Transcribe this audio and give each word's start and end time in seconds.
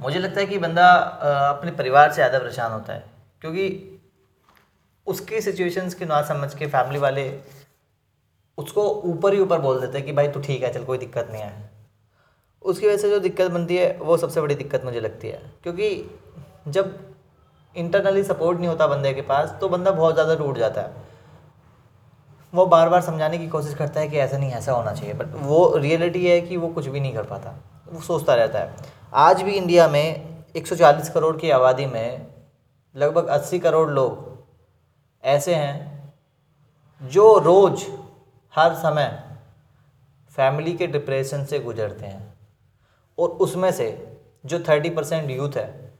मुझे 0.00 0.18
लगता 0.18 0.40
है 0.40 0.46
कि 0.46 0.58
बंदा 0.58 0.86
अपने 1.48 1.70
परिवार 1.72 2.08
से 2.10 2.14
ज़्यादा 2.14 2.38
परेशान 2.38 2.72
होता 2.72 2.92
है, 2.92 3.04
क्योंकि 3.42 3.98
उसकी 5.06 5.40
सिचुएशंस 5.40 5.94
के 5.94 6.04
ना 6.06 6.20
समझ 6.24 6.54
के 6.54 6.66
फैमिली 6.68 6.98
वाले 7.00 7.32
उसको 8.58 8.88
ऊपर 9.06 9.34
ही 9.34 9.40
ऊपर 9.40 9.58
बोल 9.60 9.80
देते 9.80 9.98
हैं 9.98 10.06
कि 10.06 10.12
भाई 10.12 10.28
तू 10.28 10.40
ठीक 10.40 10.62
है, 10.62 10.72
चल 10.72 10.84
कोई 10.84 10.98
दिक्कत 10.98 11.28
नहीं 11.32 11.42
है। 11.42 11.70
उसकी 12.62 12.86
वजह 12.86 12.96
से 12.96 13.10
जो 13.10 13.18
दिक्कत 13.20 13.50
बनती 13.50 13.76
है, 13.76 13.96
वो 13.98 14.16
सबसे 14.16 14.40
बड़ी 14.40 14.54
दिक्कत 14.54 14.84
मुझे 14.84 15.00
लगती 15.00 15.28
है, 15.28 15.40
क्योंकि 15.62 16.10
जब 16.68 16.98
इंटरनली 17.76 18.22
सपोर्ट 18.24 18.58
नहीं 18.58 18.68
होता 18.68 18.86
बंदे 18.86 19.12
के 19.14 19.22
पास 19.24 19.56
तो 19.60 19.68
बंदा 19.68 19.90
बहुत 19.92 20.14
ज़्यादा 20.14 20.34
टूट 20.34 20.58
जाता 20.58 20.80
है। 20.80 21.08
वो 22.52 22.66
बार 22.66 22.88
बार 22.88 23.00
समझाने 23.02 23.38
की 23.38 23.48
कोशिश 23.48 23.74
करता 23.74 24.00
है 24.00 24.08
कि 24.08 24.16
ऐसा 24.18 24.38
नहीं, 24.38 24.50
ऐसा 24.52 24.72
होना 24.72 24.92
चाहिए 24.92 25.14
बट 25.14 25.34
वो 25.36 25.76
रियलिटी 25.76 26.26
है 26.26 26.40
कि 26.40 26.56
वो 26.56 26.68
कुछ 26.70 26.86
भी 26.86 27.00
नहीं 27.00 27.14
कर 27.14 27.24
पाता, 27.24 27.54
वो 27.86 28.00
सोचता 28.02 28.34
रहता 28.34 28.58
है। 28.58 28.98
आज 29.14 29.42
भी 29.42 29.52
इंडिया 29.52 29.88
में 29.88 30.26
140 30.56 31.10
करोड़ 31.10 31.36
की 31.36 31.50
आबादी 31.50 31.86
में 31.86 32.26
लगभग 32.96 33.26
80 33.28 33.58
करोड़ 33.58 33.90
लोग 33.90 34.38
ऐसे 35.24 35.54
हैं 35.54 36.12
जो 37.02 37.38
रोज़ 37.38 37.84
हर 38.54 38.74
समय 38.74 39.36
फैमिली 40.36 40.76
के 40.76 40.86
डिप्रेशन 40.86 41.44
से 41.44 41.58
गुजरते 41.58 42.06
हैं। 42.06 42.34
और 43.18 43.28
उसमें 43.28 43.72
से 43.72 44.18
जो 44.46 44.58
30 44.58 44.90
परसेंट 44.90 45.30
यूथ 45.30 45.50
है, 45.56 45.98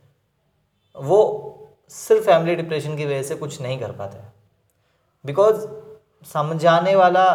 वो 0.96 1.59
सिर्फ़ 1.88 2.27
फैमिली 2.27 2.56
डिप्रेशन 2.56 2.96
की 2.96 3.06
वजह 3.06 3.23
से 3.23 3.34
कुछ 3.34 3.60
नहीं 3.60 3.80
कर 3.80 3.92
पाते। 3.92 4.18
बिकॉज़ 5.27 5.66
समझाने 6.27 6.96
वाला 6.96 7.34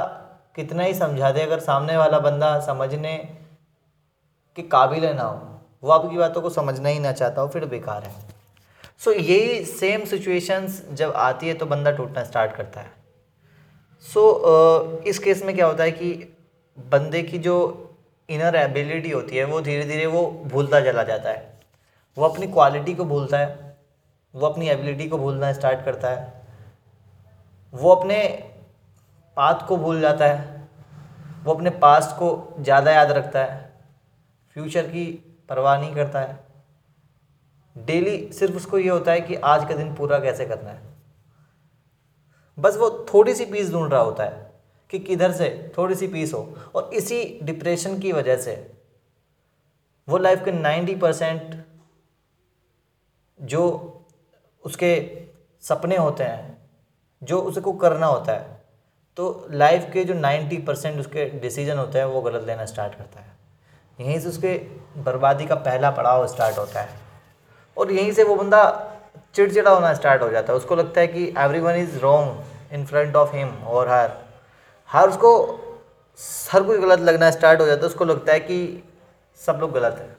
कितना 0.56 0.84
ही 0.84 0.94
समझा 0.94 1.32
दे, 1.32 1.42
अगर 1.42 1.60
सामने 1.60 1.98
वाला 1.98 2.20
बंदा 2.20 2.60
समझने 2.60 3.18
के 4.56 4.62
काबिल 4.62 5.06
ना 5.06 5.24
हो 5.24 5.55
वो 5.84 5.92
आपकी 5.92 6.18
बातों 6.18 6.42
को 6.42 6.50
समझना 6.50 6.90
ही 6.90 7.00
ना 7.00 7.12
चाहता 7.14 7.42
हो 7.42 7.48
फिर 7.48 7.66
बेकार 7.66 8.04
है। 8.04 8.14
सो 9.00 9.12
so, 9.12 9.18
यही 9.20 9.64
सेम 9.66 10.06
सिचुएशंस 10.06 10.84
जब 10.94 11.12
आती 11.14 11.48
है 11.48 11.54
तो 11.54 11.66
बंदा 11.66 11.92
टूटना 11.92 12.24
स्टार्ट 12.24 12.56
करता 12.56 12.82
है। 12.82 12.92
सो 14.06 14.22
so, 14.32 15.08
इस 15.08 15.20
केस 15.20 15.44
में 15.46 15.56
क्या 15.56 15.66
होता 15.66 15.84
है 15.84 15.92
कि 15.92 16.14
बंदे 16.78 17.22
की 17.24 17.38
जो 17.40 17.58
इनर 18.30 18.56
एबिलिटी 18.56 19.10
होती 19.10 19.38
है 19.38 19.44
वो 19.46 19.62
धीरे 19.62 19.84
धीरे 19.86 20.06
वो 20.08 20.26
भूलता 20.46 20.80
चला 20.82 21.04
जाता 21.04 21.30
है। 21.30 21.54
वो 22.18 22.26
अपनी 22.26 22.48
क्वालिटी 22.48 22.94
को 22.96 23.06
भूलता 23.06 23.38
है 23.38 23.78
वो 24.34 24.48
अपनी 24.48 24.70
एबिलिटी 24.70 25.08
को 25.10 25.18
भूलना 25.18 25.52
स्टार्ट 25.54 25.84
करता 25.86 26.10
है। 26.10 26.34
वो 27.74 27.92
अपने 27.92 28.18
पाथ 29.38 29.68
को 29.68 29.78
भूल 29.78 30.02
जाता 30.02 30.26
है 30.26 30.54
वो 31.46 31.54
अपने 31.54 31.70
पास्ट 31.80 32.16
को 32.18 32.28
ज़्यादा 32.60 32.92
याद 32.92 33.12
रखता 33.12 33.40
है। 33.42 33.74
फ्यूचर 34.56 34.88
की 34.88 35.06
परवाह 35.50 35.80
नहीं 35.80 35.96
करता 35.96 36.20
है। 36.20 36.44
डेली 37.76 38.18
सिर्फ़ 38.34 38.56
उसको 38.56 38.78
ये 38.78 38.90
होता 38.90 39.12
है 39.12 39.22
कि 39.22 39.36
आज 39.36 39.68
का 39.70 39.76
दिन 39.76 39.94
पूरा 39.96 40.20
कैसे 40.20 40.46
करना 40.46 40.70
है। 40.70 40.94
बस 42.58 42.78
वो 42.78 42.90
थोड़ी 43.14 43.34
सी 43.36 43.46
पीस 43.46 43.72
ढूंढ 43.72 43.92
रहा 43.92 44.02
होता 44.02 44.24
है 44.24 44.54
कि 44.90 45.00
किधर 45.00 45.32
से 45.32 45.50
थोड़ी 45.78 45.96
सी 45.96 46.08
पीस 46.08 46.34
हो 46.34 46.42
और 46.76 46.94
इसी 46.94 47.24
डिप्रेशन 47.44 48.00
की 48.00 48.12
वजह 48.12 48.38
से 48.38 48.56
वो 50.08 50.18
लाइफ 50.18 50.44
के 50.46 50.52
नाइन्टी 50.52 50.96
परसेंट 50.96 51.64
जो 53.40 53.62
उसके 54.64 54.94
सपने 55.64 55.98
होते 55.98 56.24
हैं, 56.24 56.58
जो 57.22 57.40
उसको 57.40 57.74
करना 57.74 58.06
होता 58.06 58.32
है 58.32 58.64
तो 59.18 59.48
लाइफ 59.52 59.90
के 59.94 60.04
जो 60.06 60.14
नाइन्टी 60.14 60.58
परसेंट 60.58 61.00
उसके 61.00 61.26
डिसीज़न 61.40 61.78
होते 61.78 62.00
हैं 62.00 62.06
वो 62.06 62.22
गलत 62.22 62.44
लेना 62.48 62.66
स्टार्ट 62.66 62.96
करता 62.96 63.20
है। 63.20 63.34
यहीं 64.00 64.20
से 64.20 64.30
उसके 64.30 64.54
बर्बादी 65.04 65.46
का 65.46 65.56
पहला 65.56 65.92
पड़ाव 65.92 66.26
स्टार्ट 66.28 66.58
होता 66.58 66.82
है। 66.82 66.90
और 67.78 67.92
यहीं 67.92 68.12
से 68.12 68.24
वो 68.24 68.36
बंदा 68.36 68.64
चिड़चिड़ा 69.36 69.72
होना 69.72 69.94
स्टार्ट 69.94 70.22
हो 70.22 70.30
जाता 70.30 70.54
है। 70.54 70.58
उसको 70.58 70.76
लगता 70.76 71.02
है 71.02 71.08
कि 71.08 71.24
everyone 71.60 71.76
is 71.76 71.98
wrong 72.00 72.74
in 72.74 72.86
front 72.86 73.16
of 73.16 73.36
him 73.36 73.50
और 73.68 73.90
हर 73.90 74.12
हर 74.90 75.10
उसको, 75.10 75.32
हर 76.52 76.64
कोई 76.64 76.78
गलत 76.78 77.00
लगना 77.00 77.32
स्टार्ट 77.32 77.62
हो 77.62 77.66
जाता 77.66 77.82
है। 77.82 77.88
उसको 77.88 78.06
लगता 78.06 78.34
है 78.34 78.40
कि 78.40 78.84
सब 79.40 79.58
लोग 79.62 79.72
गलत 79.72 79.98
है। 80.00 80.16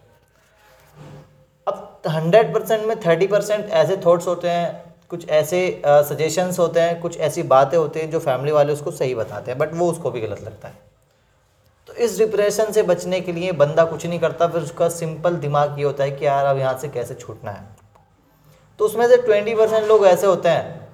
अब 1.67 2.03
हंड्रेड 2.09 2.53
परसेंट 2.55 2.85
में 2.85 2.99
थर्टी 3.01 3.27
परसेंट 3.27 3.71
ऐसे 3.71 3.97
थॉट्स 3.97 4.27
होते 4.27 4.49
हैं, 4.49 4.95
कुछ 5.11 5.29
ऐसे 5.29 5.83
सजेशंस 5.87 6.59
होते 6.59 6.81
हैं, 6.81 7.01
कुछ 7.01 7.19
ऐसी 7.19 7.43
बातें 7.45 7.79
होती 7.79 8.01
हैं 8.01 8.11
जो 8.11 8.19
फैमिली 8.21 8.53
वाले 8.53 8.73
उसको 8.73 8.91
सही 8.91 9.15
बताते 9.15 9.51
हैं 9.51 9.59
बट 9.59 9.75
वो 9.75 9.91
उसको 9.91 10.11
भी 10.11 10.21
गलत 10.21 10.43
लगता 10.43 10.69
है। 10.69 10.75
इस 11.97 12.19
डिप्रेशन 12.19 12.73
से 12.73 12.83
बचने 12.83 13.21
के 13.21 13.33
लिए 13.33 13.53
बंदा 13.55 13.85
कुछ 13.85 14.07
नहीं 14.07 14.19
करता, 14.21 14.47
फिर 14.47 14.63
उसका 14.63 14.89
सिंपल 14.91 15.37
दिमाग 15.37 15.79
ये 15.79 15.85
होता 15.85 16.05
है 16.05 16.11
कि 16.11 16.27
यार 16.27 16.47
अब 16.47 16.59
यहाँ 16.59 16.77
से 16.79 16.89
कैसे 16.89 17.15
छूटना 17.15 17.51
है। 17.51 17.65
तो 18.81 18.85
उसमें 18.85 19.07
से 19.09 19.17
ट्वेंटी 19.17 19.55
परसेंट 19.55 19.87
लोग 19.89 20.07
ऐसे 20.07 20.27
होते 20.27 20.49
हैं, 20.49 20.89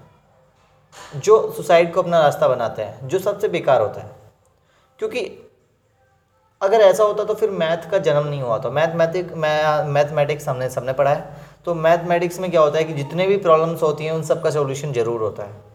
जो 1.16 1.52
सुसाइड 1.52 1.92
को 1.94 2.02
अपना 2.02 2.20
रास्ता 2.20 2.48
बनाते 2.48 2.82
हैं, 2.82 3.08
जो 3.08 3.18
सबसे 3.18 3.48
बेकार 3.48 3.80
होता 3.80 4.00
है। 4.00 4.10
क्योंकि 4.98 5.20
अगर 6.60 6.80
ऐसा 6.80 7.04
होता 7.04 7.24
तो 7.24 7.34
फिर 7.34 7.50
मैथ 7.52 7.90
का 7.90 7.98
जन्म 8.00 8.26
नहीं 8.26 8.42
हुआ 8.42 8.58
तो। 8.58 8.70
मैथमेटिक 8.70 9.32
मैथमेटिक्स 9.34 10.48
हमने 10.48 10.68
सबने 10.70 10.92
पढ़ा 10.92 11.10
है। 11.10 11.50
तो 11.64 11.74
मैथमेटिक्स 11.76 12.38
में 12.38 12.50
क्या 12.50 12.60
होता 12.60 12.78
है 12.78 12.84
कि 12.84 12.92
जितने 12.94 13.26
भी 13.26 13.36
प्रॉब्लम्स 13.38 13.82
होती 13.82 14.04
हैं, 14.04 14.12
उन 14.12 14.22
सब 14.22 14.42
का 14.42 14.50
सोल्यूशन 14.50 14.92
ज़रूर 14.92 15.22
होता 15.22 15.42
है। 15.42 15.71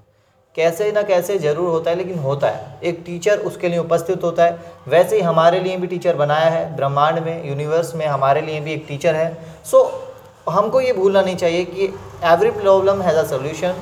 कैसे 0.58 0.92
ना 0.92 1.02
कैसे 1.04 1.38
ज़रूर 1.40 1.70
होता 1.70 1.92
है 1.92 1.98
लेकिन 1.98 2.20
होता 2.20 2.50
है। 2.50 2.80
एक 2.84 3.02
टीचर 3.06 3.40
उसके 3.40 3.70
लिए 3.70 3.80
उपस्थित 3.80 4.24
होता 4.24 4.44
है। 4.44 4.74
वैसे 4.88 5.16
ही 5.16 5.22
हमारे 5.22 5.60
लिए 5.60 5.76
भी 5.78 5.88
टीचर 5.88 6.16
बनाया 6.16 6.50
है। 6.50 6.76
ब्रह्मांड 6.76 7.20
में 7.20 7.48
यूनिवर्स 7.50 7.94
में 7.96 8.06
हमारे 8.06 8.42
लिए 8.42 8.60
भी 8.60 8.74
एक 8.74 8.86
टीचर 8.88 9.16
है। 9.16 9.30
सो 9.66 9.78
so, 9.78 10.54
हमको 10.54 10.82
ये 10.82 10.94
भूलना 10.94 11.22
नहीं 11.22 11.36
चाहिए 11.36 11.64
कि 11.66 11.86
every 12.26 12.52
problem 12.52 13.02
has 13.02 13.18
a 13.18 13.24
solution 13.28 13.76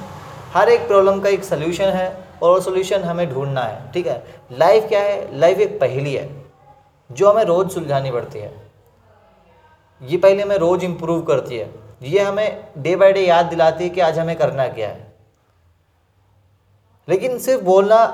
हर 0.54 0.70
एक 0.70 0.88
प्रॉब्लम 0.88 1.20
का 1.20 1.30
एक 1.30 1.44
सोल्यूशन 1.44 1.90
है 1.92 2.12
और 2.44 2.62
सोल्यूशन 2.62 3.04
हमें 3.04 3.30
ढूंढना 3.30 3.62
है। 3.62 3.92
ठीक 3.94 4.08
है? 4.08 4.24
लाइफ 4.52 4.88
क्या 4.90 5.02
है? 5.02 5.40
लाइफ 5.40 5.60
एक 5.60 5.80
पहली 5.80 6.14
है 6.14 6.30
जो 7.10 7.32
हमें 7.32 7.44
रोज़ 7.44 7.70
सुलझानी 7.70 8.12
पड़ती 8.12 8.40
है। 8.40 8.54
ये 10.02 10.18
पहले 10.18 10.44
हमें 10.44 10.58
रोज़ 10.58 10.86
इम्प्रूव 10.86 11.22
करती 11.24 11.58
है। 11.58 11.70
ये 12.04 12.20
हमें 12.22 12.64
डे 12.78 12.96
बाय 12.96 13.14
डे 13.14 13.22
याद 13.22 13.46
दिलाती 13.46 13.84
है 13.84 13.90
कि 13.90 14.02
आज 14.02 14.20
हमें 14.20 14.36
करना 14.36 14.68
क्या 14.70 14.88
है। 14.88 15.05
लेकिन 17.08 17.38
सिर्फ़ 17.40 17.64
बोलना 17.64 18.06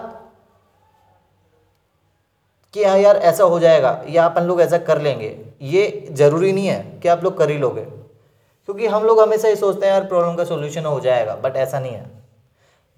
कि 2.74 2.84
हाँ 2.84 2.97
यार 2.97 3.18
ऐसा 3.18 3.44
हो 3.44 3.59
जाएगा, 3.59 4.02
या 4.09 4.25
अपन 4.25 4.44
लोग 4.44 4.62
ऐसा 4.62 4.78
कर 4.78 5.02
लेंगे, 5.02 5.38
ये 5.62 6.07
ज़रूरी 6.12 6.52
नहीं 6.53 6.68
है 6.68 7.00
कि 7.03 7.07
आप 7.07 7.24
लोग 7.24 7.38
कर 7.38 7.50
ही 7.50 7.57
लोगे। 7.57 7.81
क्योंकि 7.81 8.88
हम 8.88 9.03
लोग 9.03 9.19
हमेशा 9.19 9.47
ये 9.47 9.56
सोचते 9.56 9.85
हैं, 9.85 9.94
यार 9.94 10.06
प्रॉब्लम 10.06 10.35
का 10.35 10.44
सोल्यूशन 10.44 10.85
हो 10.85 11.00
जाएगा 11.00 11.35
बट 11.35 11.56
ऐसा 11.56 11.80
नहीं 11.80 11.94
है। 11.94 12.22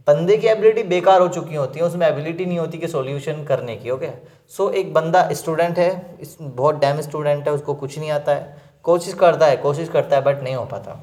बंदे 0.08 0.38
की 0.38 0.48
एबिलिटी 0.48 0.84
बेकार 0.84 1.22
हो 1.22 1.28
चुकी 1.28 1.56
होती 1.56 1.80
है, 1.80 1.86
उसमें 1.86 2.08
एबिलिटी 2.08 2.46
नहीं 2.46 2.60
होती 2.60 2.78
कि 2.78 2.88
सॉल्यूशन 2.88 3.44
करने 3.44 3.76
की 3.76 3.90
ओके 3.90 4.10
सो 4.50 4.70
एक 4.70 4.94
बंदा 4.94 5.28
स्टूडेंट 5.32 5.80
है 5.80 6.18
बहुत 6.42 6.76
डैम 6.76 7.02
स्टूडेंट 7.02 7.48
है, 7.48 7.54
उसको 7.54 7.74
कुछ 7.74 7.98
नहीं 8.00 8.12
आता 8.12 8.32
है। 8.32 8.62
कोशिश 8.84 9.14
करता 9.14 9.46
है, 9.46 9.58
कोशिश 9.58 9.90
करता 9.90 10.16
है 10.16 10.22
बट 10.22 10.42
नहीं 10.44 10.56
हो 10.56 10.66
पाता। 10.66 11.00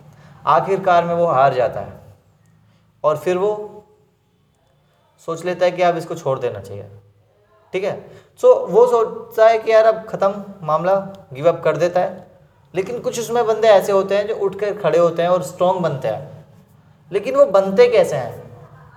आखिरकार 0.46 1.04
में 1.04 1.14
वो 1.14 1.26
हार 1.26 1.54
जाता 1.54 1.80
है। 1.80 2.00
और 3.04 3.16
फिर 3.16 3.36
वो 3.36 3.79
सोच 5.26 5.44
लेता 5.44 5.64
है 5.64 5.70
कि 5.70 5.82
अब 5.82 5.96
इसको 5.96 6.14
छोड़ 6.14 6.38
देना 6.38 6.60
चाहिए। 6.60 6.84
ठीक 7.74 7.84
है? 7.84 8.10
सो 8.40 8.52
so, 8.54 8.70
वो 8.70 8.86
सोचता 8.86 9.48
है 9.48 9.58
कि 9.58 9.72
यार 9.72 9.84
अब 9.84 10.04
ख़त्म 10.08 10.44
मामला 10.66 10.94
गिव 11.32 11.48
अप 11.48 11.62
कर 11.64 11.76
देता 11.76 12.00
है। 12.00 12.26
लेकिन 12.74 12.98
कुछ 13.00 13.20
उसमें 13.20 13.46
बंदे 13.46 13.68
ऐसे 13.68 13.92
होते 13.92 14.16
हैं 14.16 14.26
जो 14.28 14.34
उठ 14.34 14.54
कर 14.54 14.74
खड़े 14.74 14.98
होते 14.98 15.22
हैं 15.22 15.28
और 15.28 15.42
स्ट्रॉन्ग 15.42 15.80
बनते 15.80 16.08
हैं। 16.08 16.46
लेकिन 17.12 17.36
वो 17.36 17.46
बनते 17.46 17.86
कैसे 17.88 18.16
हैं? 18.16 18.42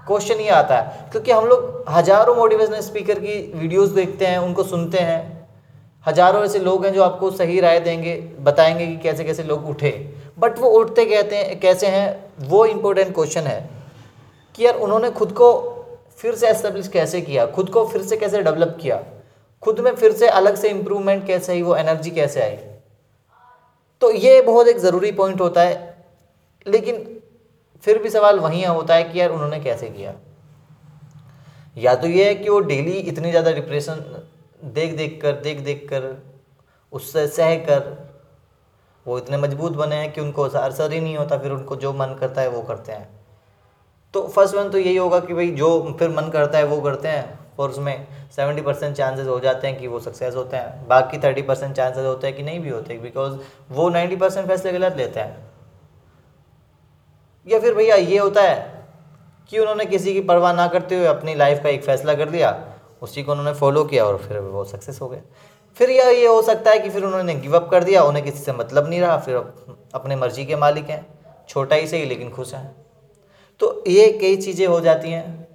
क्वेश्चन 0.08 0.36
ये 0.36 0.50
आता 0.50 0.78
है। 0.78 1.10
क्योंकि 1.12 1.32
हम 1.32 1.46
लोग 1.46 1.86
हज़ारों 1.90 2.36
मोटिवेशनल 2.36 2.80
स्पीकर 2.80 3.20
की 3.20 3.52
वीडियोस 3.56 3.90
देखते 3.90 4.26
हैं 4.26 4.38
उनको 4.38 4.64
सुनते 4.64 5.00
हैं। 5.00 5.48
हज़ारों 6.08 6.44
ऐसे 6.46 6.60
लोग 6.60 6.86
हैं 6.86 6.94
जो 6.94 7.04
आपको 7.04 7.32
सही 7.32 7.60
राय 7.60 7.80
देंगे 7.80 8.16
बताएँगे 8.40 8.88
कि 8.88 8.98
कैसे 8.98 9.24
कैसे 9.24 9.44
लोग 9.44 9.70
उठे। 9.70 9.92
बट 10.40 10.60
वो 10.60 10.70
उठते 10.70 11.06
कहते 11.06 11.36
हैं 11.36 11.60
कैसे 11.60 11.88
हैं? 11.88 12.26
वो 12.40 12.66
इम्पोर्टेंट 12.66 13.14
क्वेश्चन 13.16 13.42
है 13.42 13.70
कि 14.56 14.66
यार 14.66 14.76
उन्होंने 14.76 15.12
खुद 15.12 15.32
को 15.32 15.52
फिर 16.18 16.36
से 16.36 16.48
एस्टेब्लिश 16.48 16.88
कैसे 16.88 17.22
किया? 17.22 17.46
खुद 17.46 17.70
को 17.70 17.86
फिर 17.88 18.02
से 18.02 18.18
कैसे 18.18 18.42
डेवलप 18.44 18.78
किया? 18.82 19.02
खुद 19.64 19.80
में 19.80 19.96
फिर 19.96 20.14
से 20.14 20.28
अलग 20.30 20.56
से 20.56 20.70
इम्प्रूवमेंट 20.70 21.26
कैसे 21.28 21.52
आई? 21.52 21.62
वो 21.62 21.76
एनर्जी 21.76 22.12
कैसे 22.12 22.42
आई? 22.42 22.56
तो 24.02 24.12
ये 24.12 24.42
बहुत 24.42 24.68
एक 24.68 24.78
ज़रूरी 24.78 25.12
पॉइंट 25.12 25.42
होता 25.42 25.62
है। 25.62 26.06
लेकिन 26.68 27.22
फिर 27.84 27.98
भी 27.98 28.10
सवाल 28.10 28.40
वहीं 28.40 28.66
होता 28.66 28.96
है 28.96 29.04
कि 29.04 29.20
यार 29.20 29.30
उन्होंने 29.30 29.60
कैसे 29.60 29.90
किया? 29.90 30.14
या 31.78 31.96
तो 31.96 32.08
ये 32.08 32.26
है 32.26 32.36
कि 32.36 32.50
वो 32.50 32.60
डेली 32.62 32.92
इतनी 32.92 33.30
ज़्यादा 33.30 33.52
डिप्रेशन 33.52 34.24
देख 34.66 34.96
देख 34.98 35.20
कर, 35.22 35.32
देख 35.34 35.60
देख 35.60 35.88
कर, 35.90 36.16
उससे 36.94 37.28
सह 37.28 37.56
कर, 37.60 38.12
वो 39.06 39.18
इतने 39.18 39.38
मज़बूत 39.38 39.72
बने 39.72 39.96
हैं 39.96 40.12
कि 40.14 40.22
उनको 40.22 40.44
असर 40.44 40.92
ही 40.92 41.00
नहीं 41.00 41.18
होता, 41.18 41.38
फिर 41.38 41.52
उनको 41.52 41.76
जो 41.76 41.94
मन 41.94 42.16
करता 42.20 42.42
है 42.42 42.50
वो 42.50 42.62
करते 42.62 42.92
हैं। 42.92 43.08
तो 44.14 44.28
फ़र्स्ट 44.28 44.56
वन 44.56 44.70
तो 44.70 44.78
यही 44.78 44.96
होगा 44.96 45.20
कि 45.20 45.34
भाई 45.34 45.50
जो 45.52 45.96
फिर 46.00 46.10
मन 46.10 46.30
करता 46.30 46.58
है 46.58 46.64
वो 46.66 46.82
करते 46.82 47.08
हैं, 47.08 47.40
और 47.60 47.70
उसमें 47.70 48.08
सेवेंटी 48.36 48.62
परसेंट 48.62 48.96
चांसेस 48.96 49.28
हो 49.28 49.40
जाते 49.40 49.68
हैं 49.68 49.80
कि 49.80 49.88
वो 49.88 50.00
सक्सेस 50.00 50.36
होते 50.36 50.58
हैं। 50.58 50.88
बाकी 50.88 51.18
थर्टी 51.18 51.42
परसेंट 51.42 51.76
चांसेस 51.76 52.06
होते 52.06 52.28
हैं 52.28 52.36
कि 52.36 52.44
नहीं 52.44 52.60
भी 52.60 52.70
होते 52.70 52.98
बिकॉज़ 53.00 53.38
वो 53.72 53.90
नाइन्टी 53.90 54.16
परसेंट 54.16 54.48
फैसले 54.48 54.72
गलत 54.72 54.98
लेते 54.98 55.20
हैं। 55.20 55.52
या 57.48 57.60
फिर 57.60 57.74
भैया 57.74 57.96
ये 57.96 58.18
होता 58.18 58.42
है 58.42 58.86
कि 59.52 59.60
उन्होंने 59.60 59.86
किसी 59.86 60.14
की 60.14 60.22
परवाह 60.22 60.54
ना 60.54 60.68
करते 60.68 60.96
हुए 60.96 61.06
अपनी 61.06 61.36
लाइफ 61.36 61.64
का 61.64 61.70
एक 61.70 61.84
फ़ैसला 61.84 62.14
कर 62.14 62.30
दिया 62.30 62.52
उसी 63.02 63.24
को 63.24 63.32
उन्होंने 63.32 63.54
फॉलो 63.54 63.84
किया 63.84 64.06
और 64.06 64.18
फिर 64.18 64.38
वो 64.40 64.64
सक्सेस 64.66 65.02
हो 65.02 65.08
गए। 65.08 65.22
फिर 65.78 65.90
यह 65.90 66.10
ये 66.10 66.28
हो 66.28 66.42
सकता 66.42 66.72
है 66.72 66.80
कि 66.80 66.90
फिर 66.90 67.04
उन्होंने 67.04 67.36
गिव 67.36 67.56
अप 67.56 67.70
कर 67.72 67.84
दिया, 67.84 68.04
उन्हें 68.04 68.24
किसी 68.26 68.40
से 68.40 68.54
मतलब 68.54 68.90
नहीं 68.90 69.02
रहा, 69.02 69.18
फिर 69.18 69.36
अपने 69.94 70.16
मर्ज़ी 70.16 70.46
के 70.46 70.56
मालिक 70.56 70.90
हैं, 70.90 71.06
छोटा 71.50 71.76
ही 71.76 71.88
सही 71.88 72.06
लेकिन 72.06 72.30
खुश 72.30 72.54
हैं। 72.54 72.76
तो 73.60 73.84
ये 73.88 74.12
कई 74.12 74.36
चीज़ें 74.36 74.66
हो 74.68 74.80
जाती 74.80 75.12
हैं। 75.12 75.48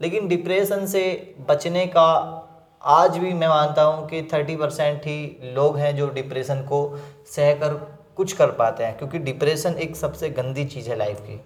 लेकिन 0.00 0.28
डिप्रेशन 0.28 0.86
से 0.86 1.34
बचने 1.48 1.86
का 1.86 2.36
आज 2.82 3.16
भी 3.18 3.32
मैं 3.32 3.48
मानता 3.48 3.82
हूँ 3.82 4.08
कि 4.08 4.22
थर्टी 4.22 4.56
परसेंट 4.56 5.06
ही 5.06 5.38
लोग 5.54 5.76
हैं 5.76 5.96
जो 5.96 6.08
डिप्रेशन 6.08 6.62
को 6.62 6.98
सह 7.26 7.52
कर 7.54 7.74
कुछ 8.16 8.32
कर 8.32 8.50
पाते 8.50 8.84
हैं, 8.84 8.96
क्योंकि 8.98 9.18
डिप्रेशन 9.18 9.74
एक 9.74 9.96
सबसे 9.96 10.30
गंदी 10.30 10.64
चीज़ 10.64 10.88
है 10.90 10.96
लाइफ 10.96 11.20
की। 11.20 11.40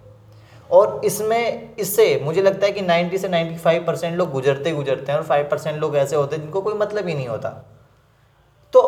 और 0.71 1.01
इसमें, 1.05 1.75
इससे 1.75 2.19
मुझे 2.23 2.41
लगता 2.41 2.65
है 2.65 2.71
कि 2.71 2.81
90 2.81 3.17
से 3.17 3.29
95 3.29 3.85
परसेंट 3.87 4.17
लोग 4.17 4.31
गुजरते 4.31 4.71
गुजरते 4.71 5.11
हैं 5.11 5.19
और 5.19 5.25
5 5.25 5.49
परसेंट 5.51 5.77
लोग 5.77 5.97
ऐसे 5.97 6.15
होते 6.15 6.35
हैं 6.35 6.43
जिनको 6.43 6.61
कोई 6.61 6.73
मतलब 6.73 7.07
ही 7.07 7.13
नहीं 7.13 7.27
होता। 7.27 7.49
तो 8.73 8.81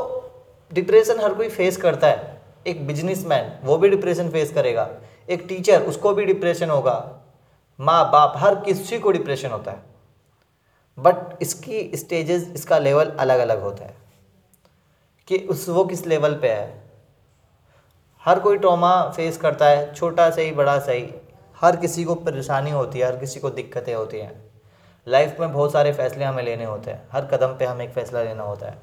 डिप्रेशन 0.74 1.20
हर 1.20 1.34
कोई 1.34 1.50
फेस 1.50 1.78
करता 1.78 2.08
है। 2.08 2.42
एक 2.68 2.88
बिजनेसमैन 2.88 3.52
वो 3.64 3.78
भी 3.78 3.90
डिप्रेशन 3.90 4.30
फेस 4.30 4.52
करेगा। 4.54 4.90
एक 5.30 5.46
टीचर 5.50 5.82
उसको 5.82 6.14
भी 6.14 6.26
डिप्रेशन 6.26 6.70
होगा। 6.70 7.20
माँ 7.80 8.12
बाप, 8.12 8.34
हर 8.38 8.56
किसी 8.56 9.00
को 9.00 9.12
डिप्रेशन 9.12 9.50
होता 9.50 9.72
है। 9.72 9.80
बट 11.00 11.16
इसकी 11.42 11.92
स्टेजेस 11.96 12.52
इसका 12.56 12.78
लेवल 12.78 13.06
अलग 13.10 13.40
अलग 13.40 13.62
होता 13.62 13.86
है। 13.86 13.98
कि 15.28 15.38
उस, 15.38 15.70
वो 15.70 15.86
किस 15.86 16.08
लेवल 16.08 16.36
पे 16.36 16.50
है? 16.50 16.92
हर 18.26 18.40
कोई 18.40 18.58
ट्रॉमा 18.58 19.10
फेस 19.10 19.38
करता 19.38 19.66
है, 19.66 19.94
छोटा 19.94 20.30
सही, 20.30 20.52
बड़ा 20.52 20.80
सही। 20.80 21.14
हर 21.62 21.76
किसी 21.76 22.04
को 22.04 22.16
परेशानी 22.16 22.72
होती 22.72 23.00
है, 23.00 23.06
हर 23.06 23.18
किसी 23.18 23.40
को 23.40 23.50
दिक्कतें 23.50 23.96
होती 23.96 24.18
हैं। 24.18 24.52
लाइफ 25.08 25.40
में 25.40 25.54
बहुत 25.54 25.72
सारे 25.72 25.94
फैसले 25.94 26.24
हमें 26.24 26.44
लेने 26.44 26.66
होते 26.66 26.92
हैं। 26.92 27.10
हर 27.12 27.26
कदम 27.26 27.48
पे 27.48 27.66
हमें 27.66 27.86
एक 27.86 27.92
फ़ैसला 27.92 28.24
लेना 28.24 28.44
होता 28.44 28.66
है। 28.66 28.78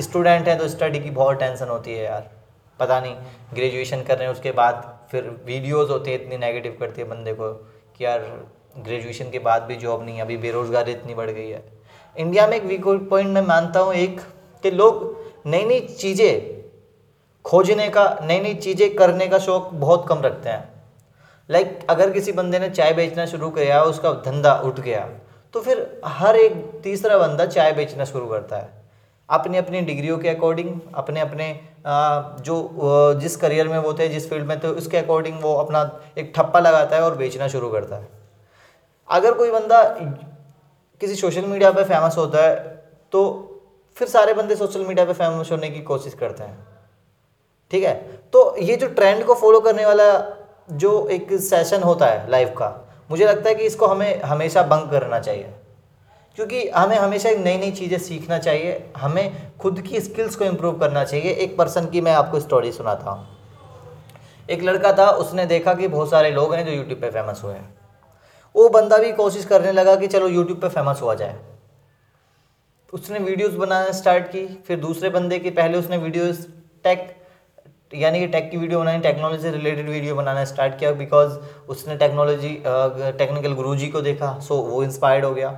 स्टूडेंट 0.00 0.48
हैं 0.48 0.58
तो 0.58 0.68
स्टडी 0.68 1.00
की 1.00 1.10
बहुत 1.10 1.38
टेंशन 1.38 1.68
होती 1.68 1.94
है 1.94 2.04
यार। 2.04 2.30
पता 2.78 3.00
नहीं 3.00 3.16
ग्रेजुएशन 3.54 4.02
कर 4.02 4.18
रहे 4.18 4.28
हैं 4.28 4.34
उसके 4.34 4.52
बाद 4.52 4.99
फिर 5.10 5.28
वीडियोस 5.46 5.90
होते 5.90 6.10
हैं 6.10 6.20
इतनी 6.20 6.36
नेगेटिव 6.38 6.76
करती 6.80 7.00
है 7.00 7.08
बंदे 7.08 7.32
को 7.34 7.52
कि 7.96 8.04
यार 8.04 8.20
ग्रेजुएशन 8.78 9.30
के 9.30 9.38
बाद 9.40 9.62
भी 9.62 9.76
जॉब 9.76 10.04
नहीं 10.04 10.16
है 10.16 10.22
अभी 10.22 10.36
बेरोज़गारी 10.38 10.92
इतनी 10.92 11.14
बढ़ 11.14 11.30
गई 11.30 11.48
है। 11.48 11.62
इंडिया 12.16 12.46
में 12.46 12.56
एक 12.56 12.64
वीक 12.64 12.84
पॉइंट 13.10 13.28
मैं 13.28 13.42
मानता 13.46 13.80
हूँ 13.80 13.94
एक 13.96 14.20
कि 14.64 14.70
लोग 14.70 15.04
नई 15.46 15.64
नई 15.64 15.80
चीज़ें 15.80 16.58
खोजने 17.44 17.88
का 17.88 18.04
नई 18.22 18.40
नई 18.40 18.54
चीज़ें 18.56 18.94
करने 18.96 19.26
का 19.28 19.38
शौक 19.38 19.70
बहुत 19.74 20.06
कम 20.08 20.20
रखते 20.22 20.48
हैं। 20.48 20.68
लाइक 21.48 21.66
like, 21.68 21.90
अगर 21.90 22.10
किसी 22.10 22.32
बंदे 22.32 22.58
ने 22.58 22.68
चाय 22.70 22.92
बेचना 22.94 23.26
शुरू 23.26 23.50
किया 23.50 23.82
उसका 23.84 24.12
धंधा 24.26 24.54
उठ 24.60 24.80
गया 24.80 25.08
तो 25.54 25.60
फिर 25.60 26.00
हर 26.06 26.36
एक 26.36 26.52
तीसरा 26.82 27.18
बंदा 27.18 27.46
चाय 27.46 27.72
बेचना 27.72 28.04
शुरू 28.04 28.26
करता 28.26 28.56
है। 28.56 28.79
अपनी 29.30 29.58
अपनी 29.58 29.80
डिग्रियों 29.82 30.18
के 30.18 30.28
अकॉर्डिंग, 30.28 30.70
अपने 30.94 31.20
अपने 31.20 31.48
जो 32.40 33.14
जिस 33.20 33.36
करियर 33.36 33.68
में 33.68 33.78
वो 33.78 33.92
थे, 33.94 34.08
जिस 34.08 34.28
फ़ील्ड 34.30 34.46
में 34.46 34.58
थे, 34.60 34.68
उसके 34.68 34.96
अकॉर्डिंग 34.96 35.38
वो 35.42 35.54
अपना 35.56 35.82
एक 36.18 36.32
ठप्पा 36.36 36.60
लगाता 36.60 36.96
है 36.96 37.02
और 37.02 37.16
बेचना 37.16 37.48
शुरू 37.48 37.68
करता 37.70 37.96
है। 37.96 38.08
अगर 39.08 39.34
कोई 39.34 39.50
बंदा 39.50 39.82
किसी 41.00 41.14
सोशल 41.16 41.44
मीडिया 41.46 41.70
पे 41.72 41.84
फ़ेमस 41.84 42.16
होता 42.18 42.44
है 42.44 42.56
तो 43.12 43.22
फिर 43.96 44.08
सारे 44.08 44.34
बंदे 44.34 44.56
सोशल 44.56 44.84
मीडिया 44.86 45.04
पे 45.06 45.12
फ़ेमस 45.14 45.50
होने 45.52 45.70
की 45.70 45.80
कोशिश 45.84 46.14
करते 46.14 46.44
हैं। 46.44 46.66
ठीक 47.72 47.84
है? 47.84 47.94
तो 48.32 48.56
ये 48.58 48.76
जो 48.76 48.86
ट्रेंड 48.88 49.24
को 49.24 49.34
फॉलो 49.36 49.60
करने 49.60 49.86
वाला 49.86 50.04
जो 50.74 51.06
एक 51.08 51.32
सेशन 51.42 51.82
होता 51.82 52.06
है 52.06 52.30
लाइफ 52.30 52.52
का, 52.58 52.68
मुझे 53.10 53.24
लगता 53.24 53.48
है 53.48 53.54
कि 53.54 53.64
इसको 53.64 53.86
हमें 53.86 54.22
हमेशा 54.22 54.62
बंक 54.64 54.90
करना 54.90 55.18
चाहिए। 55.20 55.52
क्योंकि 56.40 56.68
हमें 56.70 56.96
हमेशा 56.96 57.28
एक 57.28 57.38
नई 57.38 57.56
नई 57.58 57.70
चीज़ें 57.70 57.98
सीखना 57.98 58.36
चाहिए। 58.38 58.92
हमें 58.96 59.56
खुद 59.58 59.80
की 59.80 60.00
स्किल्स 60.00 60.36
को 60.36 60.44
इम्प्रूव 60.44 60.78
करना 60.78 61.02
चाहिए। 61.04 61.32
एक 61.34 61.56
पर्सन 61.56 61.86
की 61.86 62.00
मैं 62.00 62.12
आपको 62.12 62.38
स्टोरी 62.40 62.70
सुनाता 62.72 63.10
हूँ। 63.10 63.26
एक 64.48 64.62
लड़का 64.62 64.92
था, 64.92 65.08
उसने 65.10 65.44
देखा 65.46 65.74
कि 65.74 65.88
बहुत 65.88 66.10
सारे 66.10 66.30
लोग 66.30 66.54
हैं 66.54 66.64
जो 66.66 66.72
यूट्यूब 66.72 67.00
पे 67.00 67.10
फ़ेमस 67.10 67.40
हुए 67.44 67.54
हैं। 67.54 67.68
वो 68.54 68.68
बंदा 68.68 68.98
भी 68.98 69.12
कोशिश 69.12 69.44
करने 69.44 69.72
लगा 69.72 69.96
कि 69.96 70.06
चलो 70.06 70.28
यूट्यूब 70.28 70.60
पे 70.60 70.68
फ़ेमस 70.68 71.02
हुआ 71.02 71.14
जाए। 71.14 71.36
उसने 72.92 73.18
वीडियोस 73.18 73.54
बनाना 73.54 73.90
स्टार्ट 73.92 74.26
की। 74.26 74.46
फिर 74.66 74.78
दूसरे 74.80 75.10
बंदे 75.10 75.38
के 75.38 75.50
पहले 75.50 75.78
उसने 75.78 75.96
वीडियोस 75.98 76.46
टेक 76.84 77.08
यानी 77.94 78.20
कि 78.20 78.26
टेक 78.28 78.50
की 78.50 78.56
वीडियो 78.56 78.80
बनानी 78.80 79.00
टेक्नोलॉजी 79.02 79.42
से 79.42 79.50
रिलेटेड 79.50 79.88
वीडियो 79.88 80.14
बनाना 80.14 80.44
स्टार्ट 80.44 80.78
किया 80.78 80.92
बिकॉज़ 80.94 81.38
उसने 81.68 81.96
टेक्नोलॉजी 81.98 82.54
टेक्निकल 82.64 83.52
गुरुजी 83.54 83.88
को 83.88 84.00
देखा। 84.02 84.38
सो 84.38 84.56
वो 84.64 84.82
इंस्पायर्ड 84.84 85.24
हो 85.24 85.32
गया। 85.34 85.50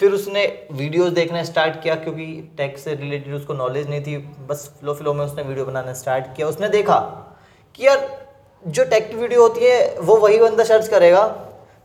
फिर 0.00 0.12
उसने 0.12 0.44
वीडियोस 0.72 1.10
देखना 1.12 1.42
स्टार्ट 1.44 1.82
किया 1.82 1.94
क्योंकि 1.94 2.26
टेक 2.56 2.78
से 2.78 2.94
रिलेटेड 2.94 3.34
उसको 3.34 3.54
नॉलेज 3.54 3.88
नहीं 3.88 4.02
थी। 4.02 4.16
बस 4.48 4.66
फ्लो 4.80 4.94
फ्लो 4.94 5.12
में 5.14 5.24
उसने 5.24 5.42
वीडियो 5.42 5.64
बनाना 5.64 5.92
स्टार्ट 5.94 6.34
किया। 6.36 6.46
उसने 6.46 6.68
देखा 6.68 6.98
कि 7.74 7.86
यार 7.86 8.08
जो 8.64 8.84
टेक 8.84 9.08
की 9.10 9.16
वीडियो 9.16 9.42
होती 9.42 9.64
है 9.64 9.98
वो 10.00 10.16
वही 10.16 10.38
बंदा 10.38 10.64
सर्च 10.64 10.88
करेगा 10.88 11.24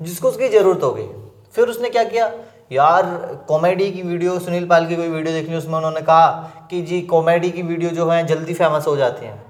जिसको 0.01 0.29
उसकी 0.29 0.49
ज़रूरत 0.49 0.83
होगी 0.83 1.07
फिर 1.55 1.67
उसने 1.67 1.89
क्या 1.89 2.03
किया? 2.03 2.31
यार 2.71 3.05
कॉमेडी 3.47 3.91
की 3.91 4.01
वीडियो 4.01 4.37
सुनील 4.39 4.67
पाल 4.67 4.87
की 4.87 4.95
कोई 4.95 5.07
वीडियो 5.07 5.33
देखनी 5.33 5.55
उसमें 5.55 5.75
उन्होंने 5.77 6.01
कहा 6.01 6.27
कि 6.69 6.81
जी 6.81 7.01
कॉमेडी 7.09 7.49
की 7.51 7.61
वीडियो 7.63 7.89
जो 7.91 8.09
है 8.09 8.25
जल्दी 8.27 8.53
फ़ेमस 8.53 8.87
हो 8.87 8.95
जाती 8.97 9.25
हैं। 9.25 9.41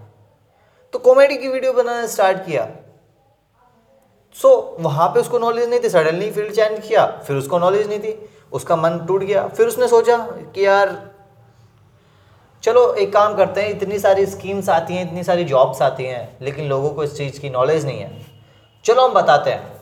तो 0.94 1.00
कॉमेडी 1.00 1.38
की 1.38 1.48
वीडियो 1.48 1.74
बनाना 1.74 2.08
स्टार्ट 2.08 2.46
किया। 2.46 2.68
सो 4.36 4.50
so, 4.50 4.84
वहाँ 4.84 5.08
पे 5.10 5.20
उसको 5.20 5.40
नॉलेज 5.40 5.70
नहीं 5.70 5.80
थी। 5.80 5.90
सडनली 5.90 6.30
फ़ील्ड 6.32 6.52
चेंज 6.52 6.88
किया। 6.88 7.06
फिर 7.28 7.36
उसको 7.38 7.60
नॉलेज 7.60 7.88
नहीं 7.88 8.00
थी। 8.00 8.12
उसका 8.56 8.76
मन 8.76 9.00
टूट 9.00 9.22
गया। 9.22 9.48
फिर 9.48 9.68
उसने 9.68 9.88
सोचा 9.88 10.18
कि 10.18 10.66
यार, 10.66 11.12
चलो 12.64 12.94
एक 12.94 13.14
काम 13.14 13.36
करते 13.36 13.62
हैं, 13.62 13.70
इतनी 13.70 14.00
सारी 14.00 14.26
स्कीम्स 14.26 14.70
आती 14.70 14.96
हैं, 14.96 15.08
इतनी 15.08 15.24
सारी 15.24 15.44
जॉब्स 15.44 15.82
आती 15.82 16.06
हैं, 16.06 16.38
लेकिन 16.42 16.68
लोगों 16.68 16.90
को 16.90 17.04
इस 17.04 17.18
चीज़ 17.18 17.40
की 17.40 17.50
नॉलेज 17.50 17.86
नहीं 17.86 18.00
है। 18.00 18.26
चलो 18.86 19.08
हम 19.08 19.14
बताते 19.14 19.52
हैं। 19.52 19.82